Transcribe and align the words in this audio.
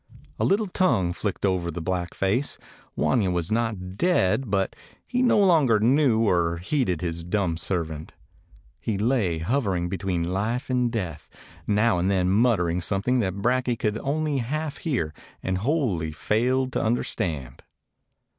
A 0.39 0.45
little 0.45 0.65
tongue 0.65 1.13
flicked 1.13 1.45
over 1.45 1.69
the 1.69 1.79
black 1.79 2.15
face. 2.15 2.57
Wanya 2.97 3.31
was 3.31 3.51
not 3.51 3.99
dead, 3.99 4.49
but 4.49 4.75
he 5.07 5.21
no 5.21 5.37
longer 5.37 5.79
knew 5.79 6.27
or 6.27 6.57
heeded 6.57 7.01
his 7.01 7.23
dumb 7.23 7.55
servant. 7.55 8.11
He 8.79 8.97
lay, 8.97 9.37
hover 9.37 9.75
ing 9.75 9.89
between 9.89 10.23
life 10.33 10.71
and 10.71 10.91
death, 10.91 11.29
now 11.67 11.99
and 11.99 12.09
then 12.09 12.31
mut 12.31 12.57
tering 12.57 12.81
something 12.81 13.19
that 13.19 13.43
Brakje 13.43 13.77
could 13.77 13.99
only 13.99 14.39
half 14.39 14.77
hear 14.77 15.13
and 15.43 15.59
wholly 15.59 16.11
failed 16.11 16.73
to 16.73 16.81
understand. 16.83 17.61